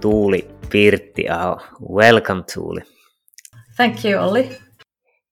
[0.00, 1.60] Tuuli Pirttiaho.
[1.80, 2.82] Welcome, Tuuli.
[3.76, 4.56] Thank you, Olli.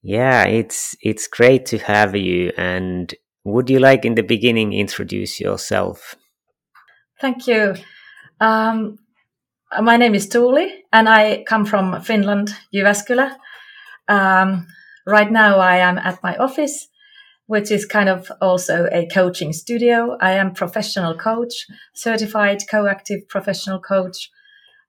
[0.03, 2.53] Yeah, it's it's great to have you.
[2.57, 3.15] And
[3.45, 6.17] would you like, in the beginning, introduce yourself?
[7.21, 7.75] Thank you.
[8.41, 8.99] Um,
[9.83, 13.37] my name is Tuuli, and I come from Finland, Jyväskylä.
[14.09, 14.67] Um,
[15.07, 16.89] right now, I am at my office,
[17.47, 20.17] which is kind of also a coaching studio.
[20.21, 24.31] I am professional coach, certified coactive professional coach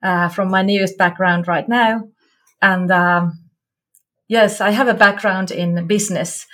[0.04, 2.10] uh, from my newest background right now.
[2.62, 3.40] And um,
[4.28, 6.46] yes, I have a background in business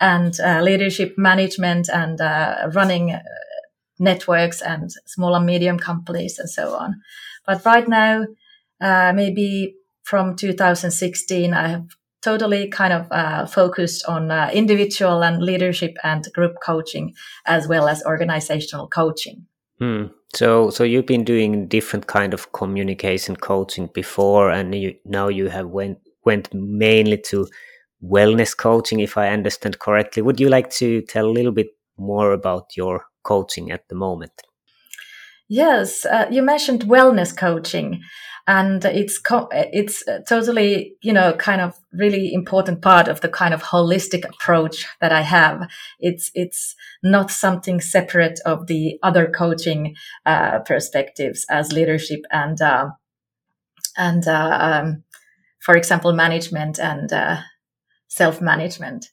[0.00, 3.22] and uh, leadership management and uh, running uh,
[3.98, 7.00] networks and small and medium companies and so on.
[7.46, 8.26] But right now,
[8.80, 11.86] uh, maybe from 2016, I have
[12.22, 17.14] totally kind of uh, focused on uh, individual and leadership and group coaching
[17.46, 19.46] as well as organizational coaching.
[19.78, 20.04] Hmm.
[20.34, 25.48] So, so you've been doing different kind of communication coaching before, and you, now you
[25.48, 27.46] have went went mainly to
[28.02, 30.22] wellness coaching, if I understand correctly.
[30.22, 31.68] Would you like to tell a little bit
[31.98, 34.32] more about your coaching at the moment?
[35.48, 38.02] Yes, uh, you mentioned wellness coaching,
[38.48, 43.54] and it's co- it's totally you know kind of really important part of the kind
[43.54, 45.68] of holistic approach that I have.
[46.00, 52.90] It's it's not something separate of the other coaching uh, perspectives as leadership and uh,
[53.96, 55.04] and uh, um,
[55.60, 57.38] for example management and uh,
[58.08, 59.10] self management.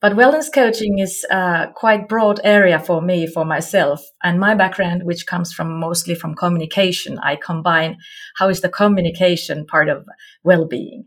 [0.00, 5.02] But wellness coaching is a quite broad area for me, for myself, and my background,
[5.04, 7.18] which comes from mostly from communication.
[7.18, 7.98] I combine
[8.36, 10.06] how is the communication part of
[10.42, 11.04] well-being,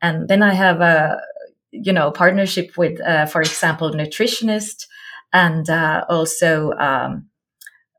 [0.00, 1.20] and then I have a
[1.72, 4.86] you know partnership with, uh, for example, nutritionist
[5.32, 7.26] and uh, also um,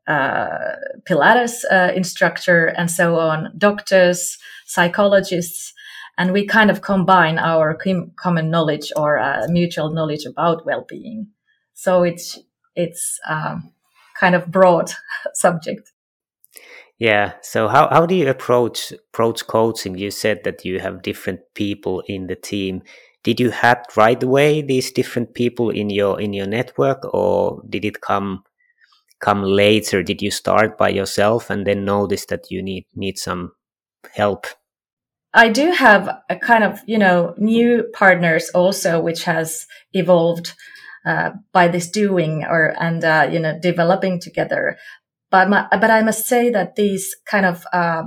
[0.06, 0.76] uh,
[1.08, 5.72] Pilates uh, instructor and so on, doctors, psychologists
[6.18, 7.78] and we kind of combine our
[8.16, 11.28] common knowledge or uh, mutual knowledge about well-being.
[11.74, 12.38] So it's
[12.76, 13.72] it's um,
[14.18, 14.92] kind of broad
[15.34, 15.92] subject.
[16.98, 17.32] Yeah.
[17.40, 19.96] So how, how do you approach approach coaching?
[19.96, 22.82] You said that you have different people in the team.
[23.24, 27.86] Did you have right away these different people in your in your network, or did
[27.86, 28.44] it come
[29.20, 30.02] come later?
[30.02, 33.52] Did you start by yourself and then notice that you need need some
[34.14, 34.46] help
[35.32, 40.54] I do have a kind of, you know, new partners also, which has evolved
[41.06, 44.76] uh, by this doing or, and, uh, you know, developing together.
[45.30, 48.04] But, my, but I must say that these kind of, uh,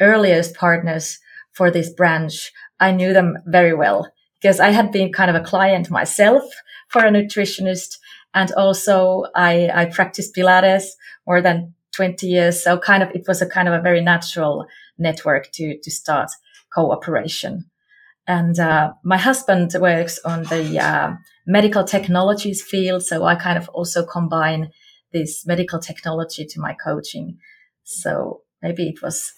[0.00, 1.18] earliest partners
[1.52, 4.10] for this branch, I knew them very well
[4.42, 6.42] because I had been kind of a client myself
[6.88, 7.98] for a nutritionist.
[8.34, 10.86] And also I, I practiced Pilates
[11.24, 12.64] more than 20 years.
[12.64, 14.66] So kind of, it was a kind of a very natural
[14.98, 16.30] network to, to start
[16.74, 17.70] cooperation.
[18.26, 21.12] And uh, my husband works on the uh,
[21.46, 24.70] medical technologies field, so I kind of also combine
[25.12, 27.38] this medical technology to my coaching.
[27.84, 29.32] So maybe it was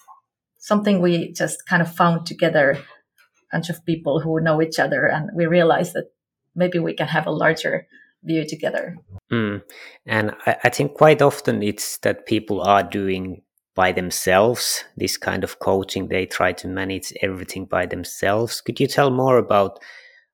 [0.58, 5.06] something we just kind of found together, a bunch of people who know each other,
[5.06, 6.06] and we realized that
[6.54, 7.86] maybe we can have a larger
[8.22, 8.96] view together.
[9.32, 9.62] Mm.
[10.06, 13.42] And I, I think quite often it's that people are doing
[13.76, 14.84] by themselves.
[14.96, 18.60] This kind of coaching, they try to manage everything by themselves.
[18.60, 19.78] Could you tell more about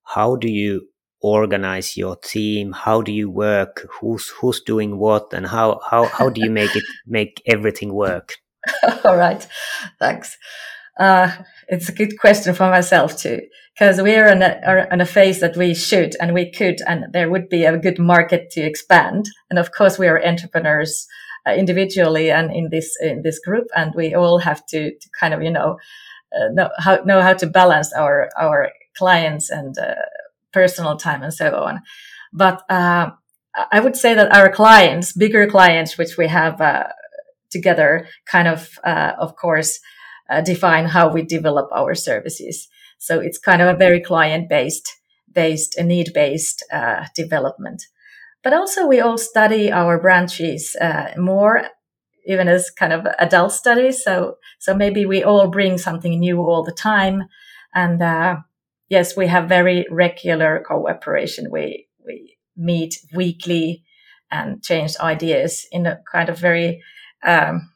[0.04, 0.88] how do you
[1.20, 2.72] organize your team?
[2.72, 3.86] How do you work?
[4.00, 8.30] Who's who's doing what, and how how how do you make it make everything work?
[9.04, 9.46] All right,
[9.98, 10.38] thanks.
[10.98, 11.30] Uh,
[11.68, 13.40] it's a good question for myself too,
[13.74, 17.30] because we're in a, in a phase that we should and we could, and there
[17.30, 19.24] would be a good market to expand.
[19.48, 21.06] And of course, we are entrepreneurs
[21.50, 25.42] individually and in this in this group, and we all have to, to kind of
[25.42, 25.78] you know
[26.34, 29.94] uh, know how know how to balance our our clients and uh,
[30.52, 31.82] personal time and so on.
[32.32, 33.10] But uh,
[33.70, 36.88] I would say that our clients, bigger clients, which we have uh,
[37.50, 39.80] together, kind of uh, of course
[40.46, 42.66] define how we develop our services.
[42.96, 44.90] So it's kind of a very client based
[45.30, 46.64] based a need based
[47.14, 47.82] development.
[48.42, 51.64] But also we all study our branches uh, more
[52.24, 54.02] even as kind of adult studies.
[54.02, 57.24] So, so maybe we all bring something new all the time.
[57.74, 58.36] And, uh,
[58.88, 61.50] yes, we have very regular cooperation.
[61.50, 63.84] We, we meet weekly
[64.30, 66.82] and change ideas in a kind of very,
[67.24, 67.70] um,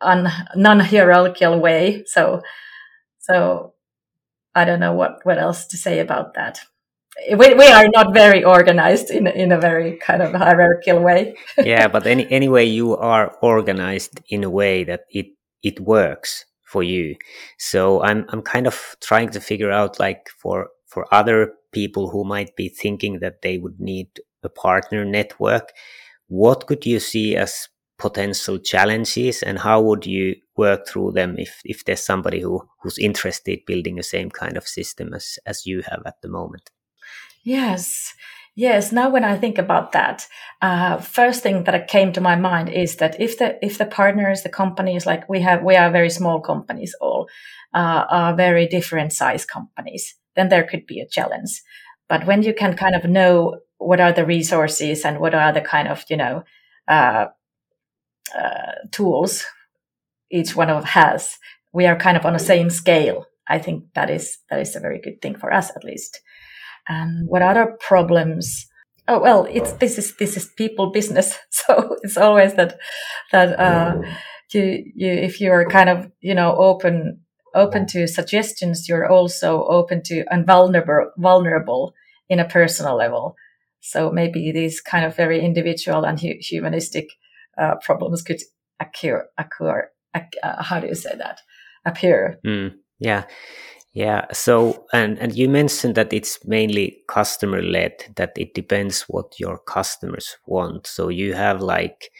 [0.00, 2.04] non-hierarchical way.
[2.06, 2.40] So,
[3.18, 3.74] so
[4.54, 6.60] I don't know what, what else to say about that
[7.36, 11.36] we, we are not very organized in in a very kind of hierarchical way.
[11.58, 15.26] yeah, but any anyway, you are organized in a way that it
[15.62, 17.16] it works for you.
[17.58, 22.24] So I'm I'm kind of trying to figure out like for for other people who
[22.24, 24.08] might be thinking that they would need
[24.42, 25.72] a partner network,
[26.28, 27.68] what could you see as
[27.98, 32.96] potential challenges and how would you work through them if if there's somebody who who's
[32.98, 36.70] interested building the same kind of system as as you have at the moment
[37.48, 38.12] Yes.
[38.56, 38.92] Yes.
[38.92, 40.26] Now, when I think about that,
[40.60, 44.42] uh, first thing that came to my mind is that if the if the partners,
[44.42, 47.26] the companies, like we have, we are very small companies, all
[47.72, 51.62] uh, are very different size companies, then there could be a challenge.
[52.06, 55.62] But when you can kind of know what are the resources and what are the
[55.62, 56.44] kind of you know
[56.86, 57.26] uh,
[58.38, 59.44] uh tools
[60.30, 61.38] each one of has,
[61.72, 63.26] we are kind of on the same scale.
[63.48, 66.20] I think that is that is a very good thing for us, at least.
[66.88, 68.66] And what other problems?
[69.06, 72.78] Oh well, it's this is this is people business, so it's always that
[73.32, 74.00] that uh,
[74.52, 77.20] you you if you are kind of you know open
[77.54, 81.94] open to suggestions, you're also open to and vulnerable vulnerable
[82.28, 83.36] in a personal level.
[83.80, 87.08] So maybe these kind of very individual and hu- humanistic
[87.56, 88.40] uh, problems could
[88.80, 89.28] occur.
[89.38, 89.90] occur
[90.42, 91.40] uh, how do you say that?
[91.84, 92.38] Appear.
[92.44, 93.24] Mm, yeah.
[93.92, 94.26] Yeah.
[94.32, 97.92] So, and and you mentioned that it's mainly customer led.
[98.16, 100.86] That it depends what your customers want.
[100.86, 102.10] So you have like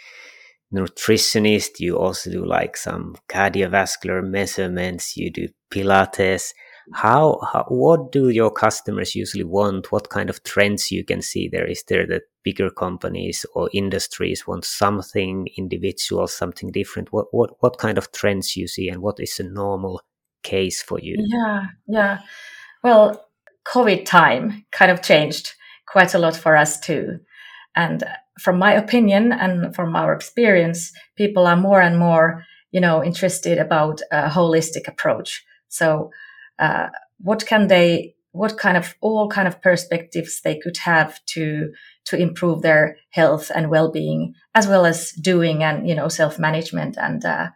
[0.74, 1.80] nutritionist.
[1.80, 5.16] You also do like some cardiovascular measurements.
[5.16, 6.52] You do Pilates.
[6.94, 9.92] How, how what do your customers usually want?
[9.92, 11.66] What kind of trends you can see there?
[11.66, 17.12] Is there that bigger companies or industries want something individual, something different?
[17.12, 20.00] What what what kind of trends you see, and what is a normal
[20.42, 21.16] case for you?
[21.18, 22.18] Yeah, yeah.
[22.82, 23.28] Well,
[23.66, 25.54] COVID time kind of changed
[25.86, 27.18] quite a lot for us too.
[27.74, 28.04] And
[28.40, 33.58] from my opinion and from our experience, people are more and more, you know, interested
[33.58, 35.44] about a holistic approach.
[35.68, 36.10] So,
[36.58, 36.88] uh,
[37.18, 41.72] what can they, what kind of, all kind of perspectives they could have to,
[42.06, 47.24] to improve their health and well-being, as well as doing and, you know, self-management and,
[47.24, 47.48] uh,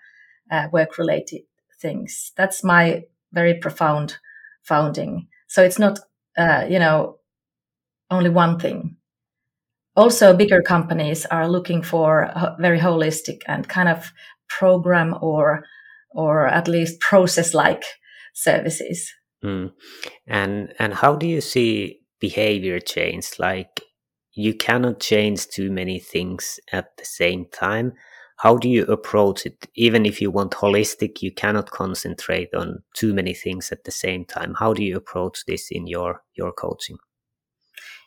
[0.50, 1.42] uh, work related
[1.82, 2.32] things.
[2.36, 3.02] That's my
[3.32, 4.16] very profound
[4.62, 5.28] founding.
[5.48, 5.98] So it's not,
[6.38, 7.18] uh, you know,
[8.10, 8.96] only one thing.
[9.94, 14.12] Also, bigger companies are looking for very holistic and kind of
[14.48, 15.64] program or,
[16.10, 17.84] or at least process-like
[18.32, 19.12] services.
[19.44, 19.72] Mm.
[20.26, 23.38] And and how do you see behavior change?
[23.38, 23.80] Like
[24.34, 27.92] you cannot change too many things at the same time
[28.42, 29.68] how do you approach it?
[29.76, 34.24] Even if you want holistic you cannot concentrate on too many things at the same
[34.24, 34.54] time.
[34.58, 36.98] How do you approach this in your your coaching?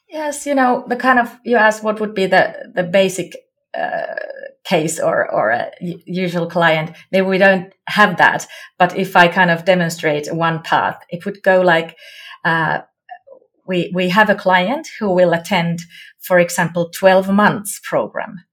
[0.10, 2.44] Yes you know the kind of you asked what would be the
[2.76, 3.32] the basic
[3.74, 4.16] uh,
[4.66, 5.72] case or or a
[6.06, 8.46] usual client maybe we don't have that.
[8.78, 11.96] But if i kind of demonstrate one path it would go like
[12.44, 12.80] uh,
[13.66, 15.80] we we have a client who will attend
[16.20, 18.44] for example 12 months program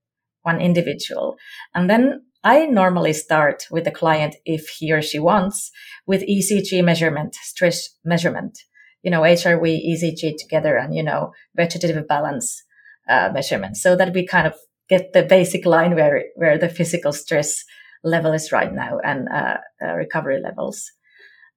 [0.42, 1.37] one individual.
[1.75, 5.70] And then I normally start with the client if he or she wants
[6.06, 8.58] with ECG measurement, stress measurement,
[9.02, 12.62] you know, HRV, ECG together and, you know, vegetative balance
[13.08, 14.54] uh, measurement so that we kind of
[14.88, 17.64] get the basic line where, where the physical stress
[18.02, 20.90] level is right now and uh, uh, recovery levels.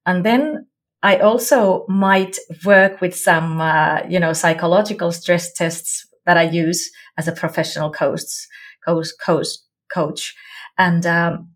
[0.04, 0.66] And then
[1.02, 6.90] I also might work with some, uh, you know, psychological stress tests that I use
[7.18, 8.22] as a professional coach
[8.86, 9.48] coach, coach,
[9.92, 10.34] coach.
[10.78, 11.50] And um,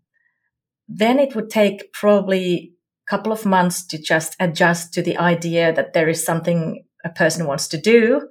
[0.87, 2.73] then it would take probably
[3.07, 7.09] a couple of months to just adjust to the idea that there is something a
[7.09, 8.27] person wants to do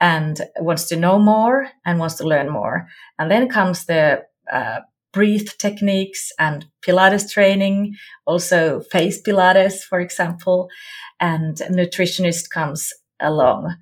[0.00, 2.88] and wants to know more and wants to learn more.
[3.18, 4.22] And then comes the
[4.52, 4.80] uh,
[5.12, 7.94] breathe techniques and Pilates training,
[8.26, 10.68] also face Pilates, for example,
[11.20, 13.74] and nutritionist comes along.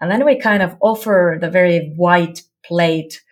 [0.00, 3.22] And then we kind of offer the very white plate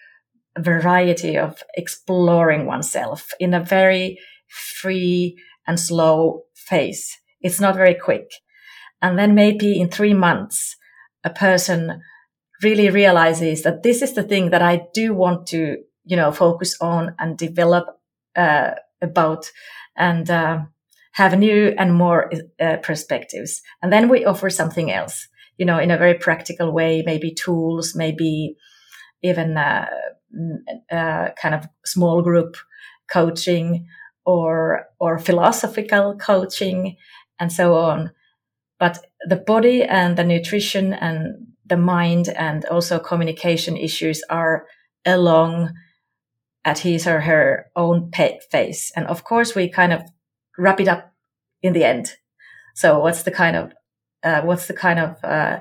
[0.61, 5.37] variety of exploring oneself in a very free
[5.67, 7.17] and slow phase.
[7.41, 8.31] It's not very quick.
[9.01, 10.77] And then maybe in three months,
[11.25, 12.01] a person
[12.63, 16.77] really realizes that this is the thing that I do want to, you know focus
[16.81, 17.87] on and develop
[18.35, 19.51] uh, about
[19.97, 20.61] and uh,
[21.13, 25.91] have new and more uh, perspectives and then we offer something else you know in
[25.91, 28.57] a very practical way maybe tools maybe
[29.23, 29.57] even
[30.91, 32.57] uh, kind of small group
[33.11, 33.87] coaching
[34.25, 36.97] or or philosophical coaching
[37.41, 38.11] and so on
[38.79, 44.67] but the body and the nutrition and the mind and also communication issues are
[45.05, 45.73] along
[46.65, 48.93] at his or her own pace.
[48.95, 50.03] And of course, we kind of
[50.57, 51.13] wrap it up
[51.63, 52.15] in the end.
[52.75, 53.73] So what's the kind of,
[54.23, 55.61] uh, what's the kind of, uh,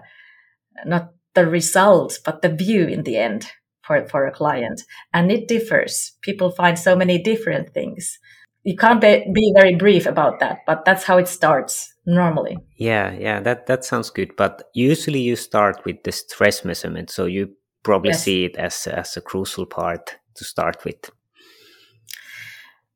[0.85, 3.47] not the result, but the view in the end
[3.87, 4.83] for, for a client.
[5.13, 6.13] And it differs.
[6.21, 8.19] People find so many different things.
[8.63, 12.57] You can't be, very brief about that, but that's how it starts normally.
[12.75, 14.35] Yeah, yeah, that, that sounds good.
[14.35, 17.09] But usually you start with the stress measurement.
[17.09, 18.23] So you probably yes.
[18.23, 21.09] see it as, as a crucial part to start with?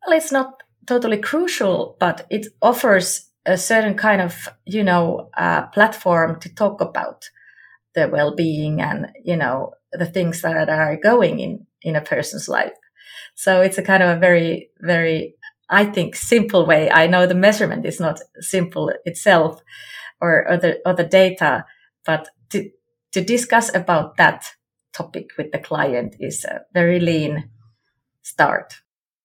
[0.05, 5.67] Well, it's not totally crucial, but it offers a certain kind of, you know, uh,
[5.67, 7.29] platform to talk about
[7.95, 12.74] the well-being and, you know, the things that are going in, in a person's life.
[13.36, 15.36] So it's a kind of a very, very,
[15.69, 16.89] I think, simple way.
[16.89, 19.62] I know the measurement is not simple itself
[20.19, 21.65] or other, other data,
[22.05, 22.69] but to,
[23.12, 24.45] to discuss about that
[24.93, 27.50] topic with the client is a very lean
[28.21, 28.81] start.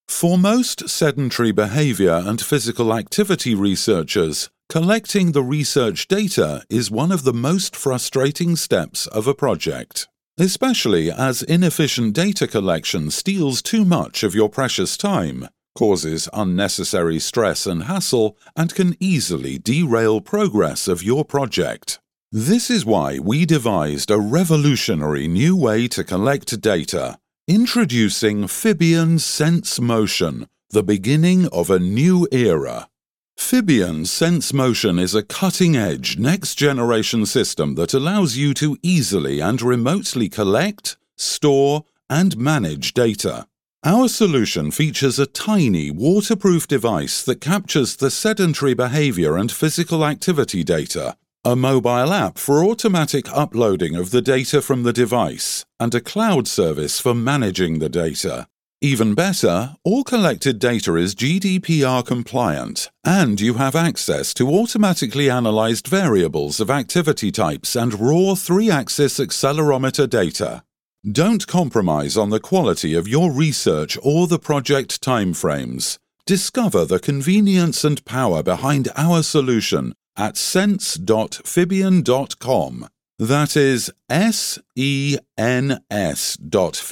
[0.09, 7.25] For most sedentary behavior and physical activity researchers, collecting the research data is one of
[7.25, 10.09] the most frustrating steps of a project,
[10.39, 17.67] especially as inefficient data collection steals too much of your precious time, causes unnecessary stress
[17.67, 22.01] and hassle, and can easily derail progress of your project.
[22.33, 29.79] This is why we devised a revolutionary new way to collect data, introducing Fibion Sense
[29.79, 32.89] Motion, the beginning of a new era.
[33.37, 39.41] Fibion Sense Motion is a cutting edge, next generation system that allows you to easily
[39.41, 43.47] and remotely collect, store, and manage data.
[43.85, 50.65] Our solution features a tiny waterproof device that captures the sedentary behavior and physical activity
[50.65, 51.17] data
[51.47, 56.49] a mobile app for automatic uploading of the data from the device, and a cloud
[56.49, 58.49] service for managing the data.
[58.83, 65.87] Even better, all collected data is GDPR compliant, and you have access to automatically analyzed
[65.87, 70.63] variables of activity types and raw 3 axis accelerometer data.
[71.11, 75.97] Don't compromise on the quality of your research or the project timeframes.
[76.27, 82.89] Discover the convenience and power behind our solution at sense.fibion.com.
[83.19, 86.85] That is S E N S dot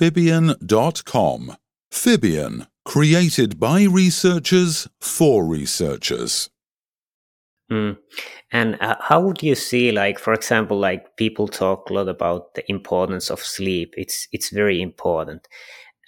[1.04, 1.56] com.
[1.94, 6.50] Fibion, created by researchers for researchers.
[7.70, 7.96] Mm.
[8.52, 12.54] And uh, how would you see, like, for example, like people talk a lot about
[12.54, 13.94] the importance of sleep.
[13.96, 15.48] It's it's very important,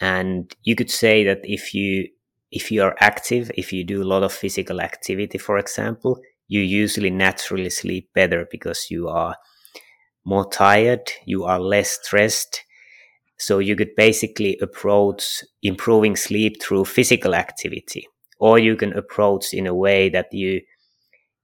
[0.00, 2.08] and you could say that if you
[2.50, 6.60] if you are active, if you do a lot of physical activity, for example, you
[6.60, 9.36] usually naturally sleep better because you are
[10.24, 12.65] more tired, you are less stressed.
[13.38, 19.66] So you could basically approach improving sleep through physical activity, or you can approach in
[19.66, 20.62] a way that you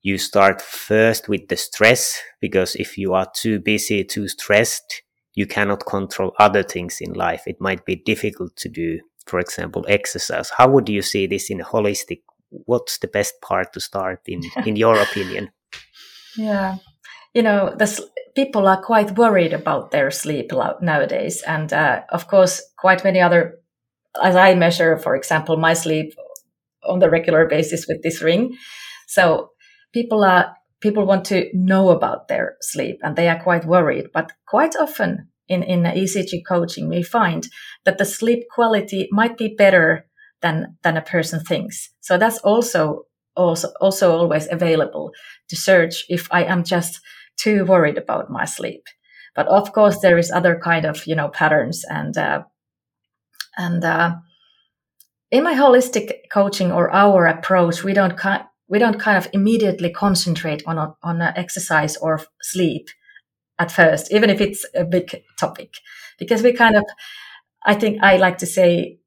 [0.02, 5.02] you start first with the stress because if you are too busy, too stressed,
[5.34, 7.44] you cannot control other things in life.
[7.46, 10.50] It might be difficult to do, for example, exercise.
[10.50, 12.22] How would you see this in a holistic
[12.66, 15.50] what's the best part to start in in your opinion
[16.36, 16.76] yeah
[17.34, 17.86] you know the
[18.34, 21.42] people are quite worried about their sleep nowadays.
[21.46, 23.58] And uh, of course quite many other
[24.22, 26.12] as i measure for example my sleep
[26.84, 28.56] on the regular basis with this ring.
[29.06, 29.50] So
[29.92, 34.06] people are people want to know about their sleep and they are quite worried.
[34.12, 37.48] But quite often in in ecg coaching we find
[37.84, 40.06] that the sleep quality might be better
[40.40, 41.90] than than a person thinks.
[42.00, 45.12] So that's also also also always available
[45.48, 47.00] to search if I am just
[47.42, 48.84] too worried about my sleep.
[49.34, 52.42] But of course, there is other kind of you know patterns and uh,
[53.56, 54.16] and uh,
[55.30, 59.90] in my holistic coaching or our approach, we don't ki- we don't kind of immediately
[59.90, 62.88] concentrate on a, on a exercise or sleep
[63.58, 65.74] at first, even if it's a big topic,
[66.18, 66.84] because we kind of
[67.66, 68.98] I think I like to say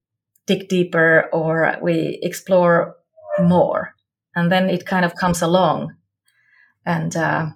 [0.47, 2.95] dig deeper or we explore
[3.39, 3.95] more
[4.35, 5.95] and then it kind of comes along
[6.85, 7.47] and uh,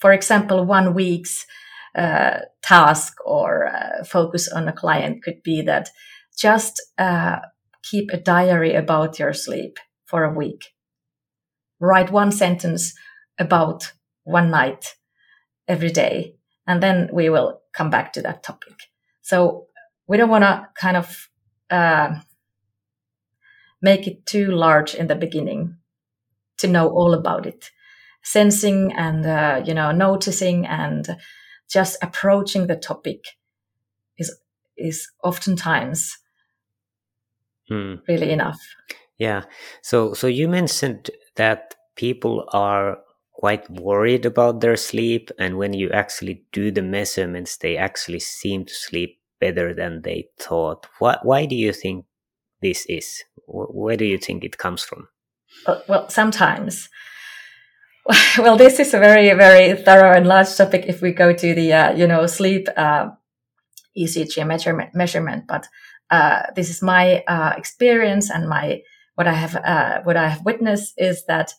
[0.00, 1.46] for example one week's
[1.94, 5.90] uh, task or uh, focus on a client could be that
[6.36, 7.38] just uh,
[7.82, 10.66] keep a diary about your sleep for a week.
[11.78, 12.94] Write one sentence
[13.38, 13.92] about
[14.24, 14.96] one night
[15.66, 18.74] every day, and then we will come back to that topic.
[19.22, 19.66] So
[20.06, 21.28] we don't want to kind of
[21.70, 22.20] uh,
[23.80, 25.76] make it too large in the beginning
[26.58, 27.70] to know all about it.
[28.22, 31.16] Sensing and uh, you know noticing and
[31.70, 33.24] just approaching the topic
[34.18, 34.38] is
[34.76, 36.18] is oftentimes
[37.68, 37.94] hmm.
[38.08, 38.60] really enough.
[39.18, 39.44] Yeah.
[39.82, 42.98] So so you mentioned that people are
[43.32, 48.66] quite worried about their sleep and when you actually do the measurements they actually seem
[48.66, 50.86] to sleep better than they thought.
[50.98, 52.04] Why why do you think
[52.60, 53.24] this is?
[53.46, 55.08] Where do you think it comes from?
[55.88, 56.88] Well, sometimes.
[58.38, 61.72] Well, this is a very, very thorough and large topic if we go to the,
[61.72, 63.10] uh, you know, sleep uh,
[63.96, 65.44] ECG measurement, measurement.
[65.46, 65.68] But
[66.10, 68.82] uh, this is my uh, experience and my
[69.14, 71.52] what I have uh, what I have witnessed is that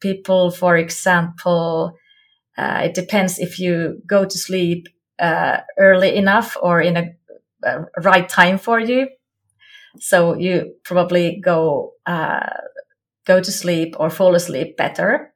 [0.00, 1.96] people, for example,
[2.56, 4.88] uh, it depends if you go to sleep
[5.78, 7.10] early enough or in a,
[7.64, 9.06] a right time for you
[9.98, 11.92] so you probably go
[13.26, 15.32] go to sleep or fall asleep better.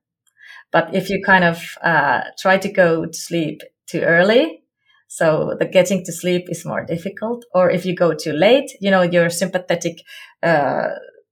[0.75, 4.65] But if you kind of uh, try to go to sleep too early,
[5.07, 7.45] so the getting to sleep is more difficult.
[7.55, 10.03] Or if you go too late, you know your sympathetic
[10.43, 10.89] uh,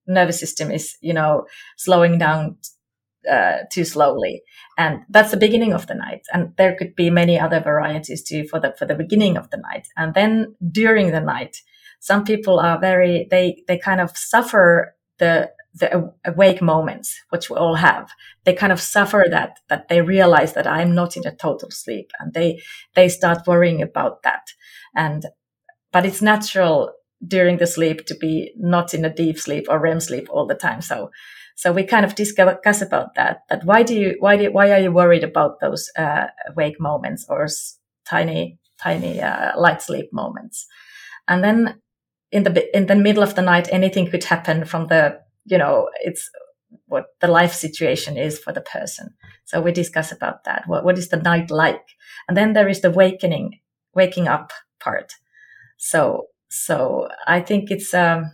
[0.06, 1.46] nervous system is you know
[1.76, 2.58] slowing down
[3.28, 4.42] uh, too slowly,
[4.78, 6.22] and that's the beginning of the night.
[6.32, 9.56] And there could be many other varieties too for the for the beginning of the
[9.56, 11.56] night, and then during the night
[11.98, 17.56] some people are very they they kind of suffer the the awake moments which we
[17.56, 18.10] all have.
[18.44, 22.10] They kind of suffer that that they realize that i'm not in a total sleep
[22.18, 22.60] and they
[22.94, 24.48] they start worrying about that.
[24.94, 25.26] And
[25.92, 26.92] but it's natural
[27.26, 30.54] during the sleep to be not in a deep sleep or rem sleep all the
[30.54, 30.80] time.
[30.80, 31.10] So
[31.54, 34.80] so we kind of discuss about that that why do you why do why are
[34.80, 40.66] you worried about those uh, awake moments or s- tiny tiny uh, light sleep moments?
[41.28, 41.80] And then
[42.32, 45.88] in the in the middle of the night anything could happen from the you know
[46.02, 46.30] it's
[46.86, 49.14] what the life situation is for the person.
[49.44, 50.64] So we discuss about that.
[50.66, 51.84] What, what is the night like?
[52.28, 53.60] And then there is the wakening
[53.94, 55.14] waking up part.
[55.76, 58.30] So so i think it's um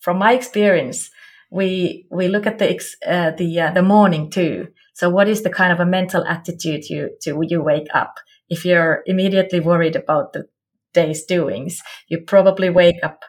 [0.00, 1.10] from my experience
[1.50, 4.68] we we look at the uh, the uh, the morning too.
[4.92, 8.18] So what is the kind of a mental attitude you to you wake up?
[8.50, 10.44] If you're immediately worried about the
[10.92, 13.24] day's doings, you probably wake up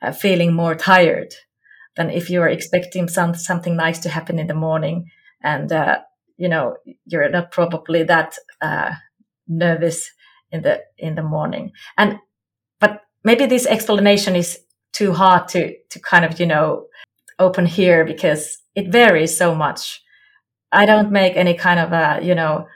[0.00, 1.34] uh, feeling more tired
[1.96, 5.10] than if you are expecting some something nice to happen in the morning,
[5.42, 5.98] and uh,
[6.36, 6.76] you know
[7.06, 8.92] you're not probably that uh,
[9.48, 10.10] nervous
[10.50, 11.72] in the in the morning.
[11.96, 12.18] And
[12.80, 14.60] but maybe this explanation is
[14.92, 16.86] too hard to to kind of you know
[17.38, 20.02] open here because it varies so much.
[20.72, 22.66] I don't make any kind of a you know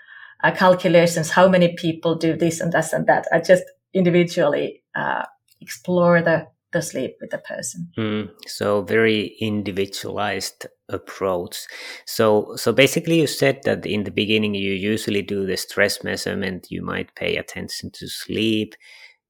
[0.57, 3.27] calculations how many people do this and this and that.
[3.33, 5.25] I just individually uh,
[5.61, 7.91] explore the the sleep with the person.
[7.99, 11.67] Mm, so very individualized approach.
[12.07, 16.69] So so basically, you said that in the beginning you usually do the stress measurement.
[16.71, 18.75] You might pay attention to sleep.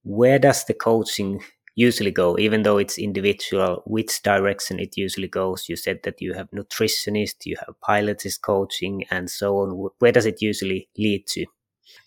[0.03, 1.41] Where does the coaching
[1.75, 2.39] usually go?
[2.39, 5.69] Even though it's individual, which direction it usually goes?
[5.69, 9.91] You said that you have nutritionist, you have pilates coaching, and so on.
[9.99, 11.47] Where does it usually lead to?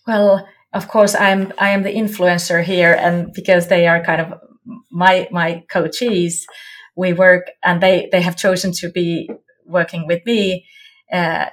[0.06, 4.32] Well, of course i'm i am the influencer here and because they are kind of
[4.90, 6.42] my my coachees
[6.96, 9.30] we work and they they have chosen to be
[9.66, 10.66] working with me.
[11.12, 11.46] Uh,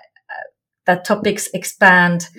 [0.85, 2.29] that topics expand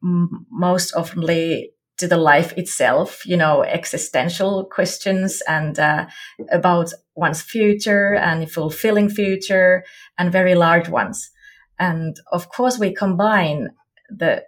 [0.00, 6.06] most oftenly to the life itself you know existential questions and uh,
[6.50, 9.84] about one's future and fulfilling future
[10.16, 11.30] and very large ones.
[11.78, 13.68] And of course we combine
[14.08, 14.44] the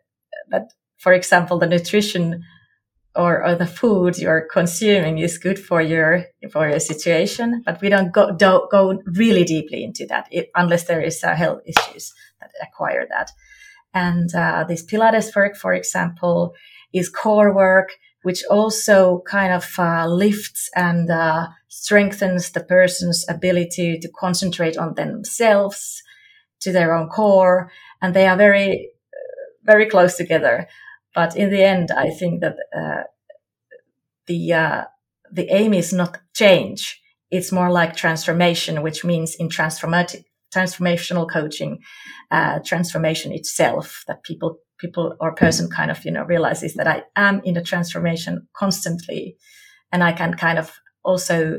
[0.51, 2.45] that for example, the nutrition
[3.17, 7.89] or, or the food you're consuming is good for your for your situation, but we
[7.89, 12.13] don't go don't go really deeply into that it, unless there is uh, health issues
[12.41, 13.31] that acquire that.
[13.93, 16.55] And uh, this Pilates work, for example,
[16.93, 17.91] is core work,
[18.23, 24.95] which also kind of uh, lifts and uh, strengthens the person's ability to concentrate on
[24.95, 26.03] themselves,
[26.61, 28.91] to their own core, and they are very,
[29.65, 30.69] very close together.
[31.15, 33.03] But in the end, I think that uh,
[34.27, 34.85] the uh,
[35.33, 41.79] the aim is not change; it's more like transformation, which means in transformative transformational coaching,
[42.31, 44.05] uh, transformation itself.
[44.07, 47.63] That people people or person kind of you know realizes that I am in a
[47.63, 49.37] transformation constantly,
[49.93, 50.73] and I can kind of
[51.05, 51.59] also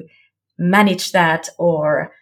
[0.58, 2.14] manage that or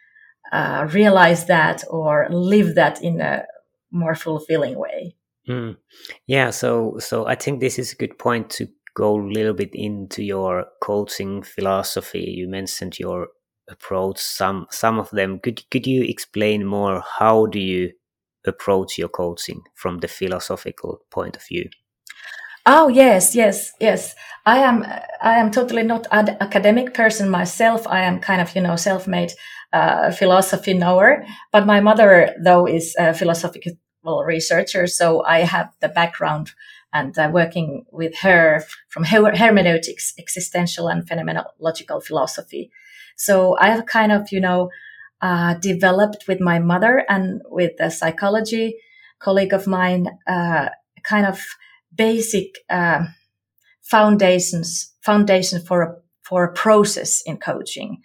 [0.52, 3.44] uh, realize that or live that in a
[3.92, 5.16] more fulfilling way.
[5.50, 5.78] Mm.
[6.28, 9.72] Yeah, so so I think this is a good point to go a little bit
[9.74, 12.36] into your coaching philosophy.
[12.38, 13.30] You mentioned your
[13.70, 15.40] approach some some of them.
[15.40, 17.92] Could could you explain more how do you
[18.46, 21.70] approach your coaching from the philosophical point of view?
[22.66, 24.16] Oh yes, yes, yes.
[24.46, 24.84] I am.
[25.22, 27.88] I am totally not an academic person myself.
[27.88, 29.34] I am kind of you know self-made
[29.74, 31.26] uh, philosophy knower.
[31.52, 33.14] But my mother, though, is a
[34.04, 36.52] philosophical researcher, so I have the background
[36.92, 42.72] and uh, working with her from her- hermeneutics, existential and phenomenological philosophy.
[43.16, 44.70] So I have kind of you know
[45.22, 48.78] uh, developed with my mother and with a psychology
[49.20, 50.70] colleague of mine, uh,
[51.04, 51.42] kind of
[51.94, 53.06] basic uh,
[53.82, 57.98] foundations foundation for a for a process in coaching.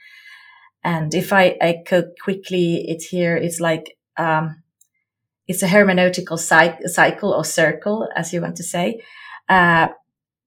[0.82, 4.62] And if I, I could quickly, it here, it's like um,
[5.46, 9.02] it's a hermeneutical cycle or circle, as you want to say.
[9.48, 9.88] Uh,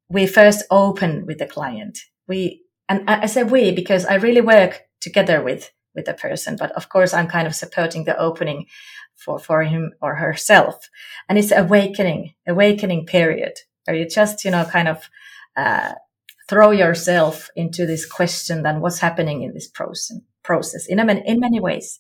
[0.10, 2.00] we first open with the client.
[2.28, 6.72] We and I, say we because I really work together with with the person, but
[6.72, 8.66] of course I'm kind of supporting the opening
[9.16, 10.90] for for him or herself,
[11.28, 13.54] and it's awakening awakening period
[13.86, 15.10] where you just you know kind of
[15.56, 15.94] uh,
[16.50, 21.60] throw yourself into this question then what's happening in this process process in, in many
[21.60, 22.00] ways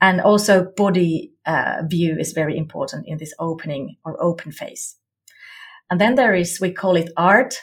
[0.00, 4.96] and also body uh, view is very important in this opening or open phase
[5.90, 7.54] and then there is we call it art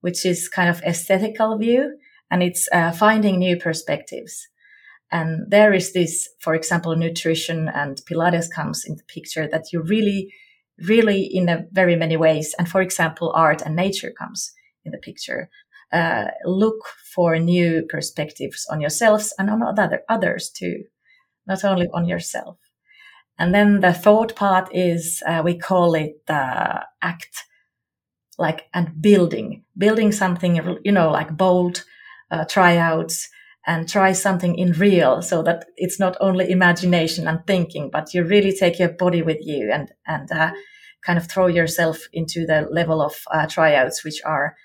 [0.00, 1.96] which is kind of aesthetical view
[2.30, 4.48] and it's uh, finding new perspectives.
[5.10, 9.80] And there is this for example nutrition and pilates comes in the picture that you
[9.80, 10.32] really
[10.86, 14.52] really in a very many ways and for example art and nature comes
[14.84, 15.48] in the picture.
[15.92, 20.82] Uh, look for new perspectives on yourselves and on other others too,
[21.46, 22.58] not only on yourself.
[23.38, 27.44] And then the thought part is uh, we call it uh, act,
[28.38, 31.84] like and building, building something you know like bold
[32.30, 33.28] uh, tryouts
[33.66, 38.22] and try something in real, so that it's not only imagination and thinking, but you
[38.24, 40.52] really take your body with you and and uh,
[41.04, 44.56] kind of throw yourself into the level of uh, tryouts which are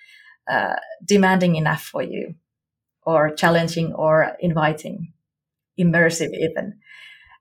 [0.50, 2.36] uh, demanding enough for you
[3.04, 5.14] or challenging or inviting,
[5.80, 6.74] immersive even.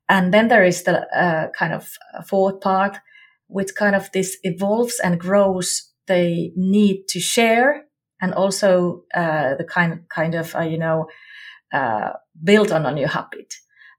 [0.09, 1.91] And then there is the uh, kind of
[2.27, 2.97] fourth part,
[3.49, 7.85] which kind of this evolves and grows the need to share
[8.21, 11.07] and also uh, the kind kind of uh, you know
[11.73, 12.11] uh,
[12.43, 13.55] build on a new habit.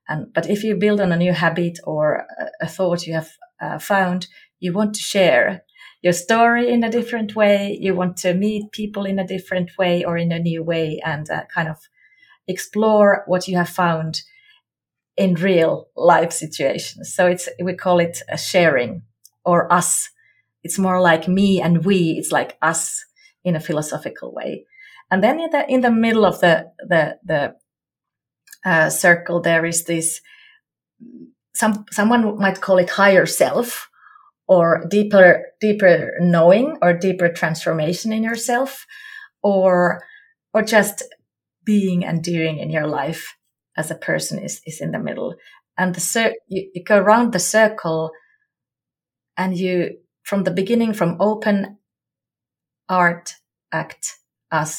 [0.08, 3.30] And but if you build on a new habit or a, a thought you have
[3.60, 4.26] uh, found,
[4.58, 5.62] you want to share
[6.02, 7.76] your story in a different way.
[7.80, 11.30] You want to meet people in a different way or in a new way and
[11.30, 11.78] uh, kind of
[12.50, 14.22] explore what you have found
[15.16, 17.14] in real life situations.
[17.14, 19.02] So it's, we call it a sharing
[19.44, 20.08] or us.
[20.62, 22.16] It's more like me and we.
[22.18, 23.04] It's like us
[23.44, 24.66] in a philosophical way.
[25.10, 27.54] And then in the, in the middle of the, the, the
[28.64, 30.20] uh, circle, there is this,
[31.54, 33.90] some, someone might call it higher self
[34.50, 38.84] or deeper deeper knowing or deeper transformation in yourself
[39.42, 40.02] or
[40.52, 41.04] or just
[41.72, 43.22] being and doing in your life
[43.76, 45.34] as a person is is in the middle
[45.78, 48.10] and the cir- you, you go around the circle
[49.36, 49.74] and you
[50.28, 51.78] from the beginning from open
[52.88, 53.26] art
[53.82, 54.04] act
[54.60, 54.72] us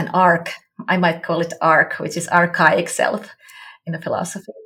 [0.00, 0.46] an arc
[0.94, 3.22] i might call it arc which is archaic self
[3.86, 4.58] in the philosophy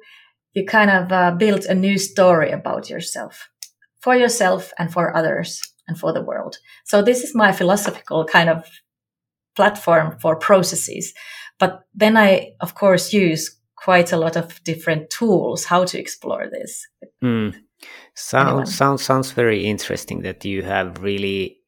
[0.54, 3.48] you kind of uh, build a new story about yourself
[4.00, 6.58] for yourself and for others and for the world.
[6.84, 8.64] So this is my philosophical kind of
[9.58, 11.12] platform for processes.
[11.58, 16.46] But then I, of course, use quite a lot of different tools how to explore
[16.48, 16.86] this.
[17.24, 17.54] Mm.
[18.14, 21.58] Sounds sounds sounds very interesting that you have really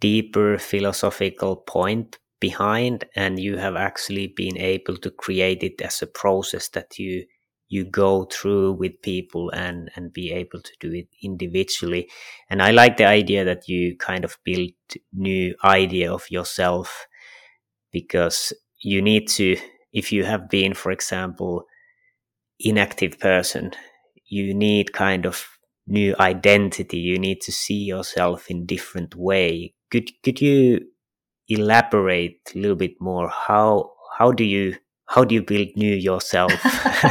[0.00, 6.06] deeper philosophical point behind and you have actually been able to create it as a
[6.22, 7.24] process that you
[7.74, 12.08] you go through with people and and be able to do it individually.
[12.50, 14.72] And i like the idea that you kind of build
[15.12, 17.06] new idea of yourself
[17.92, 18.52] because
[18.92, 19.56] you need to
[19.92, 21.64] if you have been for example
[22.60, 23.72] inactive person
[24.26, 25.46] you need kind of
[25.86, 26.98] new identity.
[26.98, 29.74] You need to see yourself in different way.
[29.90, 30.80] Could could you
[31.48, 33.28] elaborate a little bit more?
[33.28, 36.52] How how do you how do you build new yourself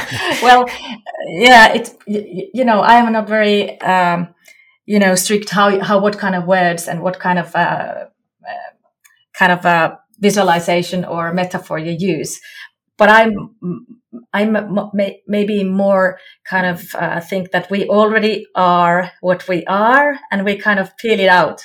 [0.43, 0.65] well
[1.27, 4.34] yeah it you know i am not very um,
[4.86, 8.06] you know strict how how what kind of words and what kind of uh,
[8.47, 8.71] uh,
[9.34, 12.39] kind of uh, visualization or metaphor you use.
[12.97, 13.56] But I'm
[14.34, 14.51] I'm
[15.27, 20.56] maybe more kind of uh, think that we already are what we are, and we
[20.58, 21.63] kind of peel it out.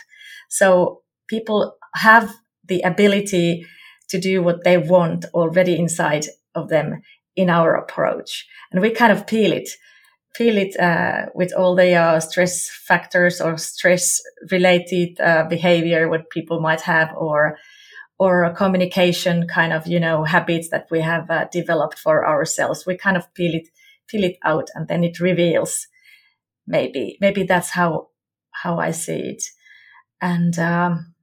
[0.49, 3.67] So people have the ability
[4.09, 7.03] to do what they want already inside of them
[7.37, 9.71] in our approach, and we kind of peel it
[10.39, 14.21] feel it uh, with all the uh, stress factors or stress
[14.53, 17.59] related uh, behavior what people might have or
[18.19, 22.87] or communication kind of you know habits that we have uh, developed for ourselves.
[22.87, 23.69] We kind of peel it
[24.07, 25.89] peel it out and then it reveals.
[26.67, 28.09] Maybe maybe that's how
[28.51, 29.43] how i see it.
[30.21, 31.15] And um,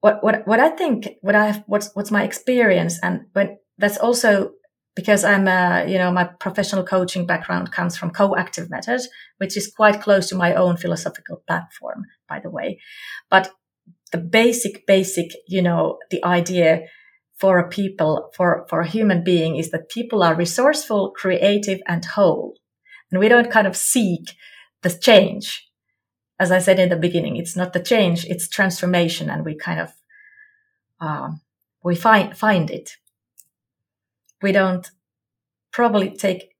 [0.00, 4.52] what what what i think what i what's what's my experience and when that's also
[4.96, 9.00] because I'm a, you know, my professional coaching background comes from coactive method,
[9.38, 12.80] which is quite close to my own philosophical platform, by the way.
[13.30, 13.50] But
[14.12, 16.82] the basic, basic, you know, the idea
[17.38, 22.04] for a people, for, for a human being is that people are resourceful, creative, and
[22.04, 22.54] whole.
[23.10, 24.36] And we don't kind of seek
[24.82, 25.69] the change.
[26.40, 29.28] As I said in the beginning, it's not the change, it's transformation.
[29.28, 29.92] And we kind of,
[30.98, 31.42] um,
[31.84, 32.96] we find, find it.
[34.40, 34.90] We don't
[35.70, 36.56] probably take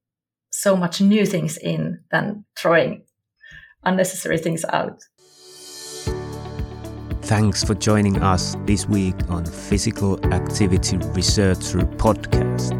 [0.50, 3.04] so much new things in than throwing
[3.82, 5.00] unnecessary things out.
[7.22, 12.79] Thanks for joining us this week on Physical Activity Researcher Podcast.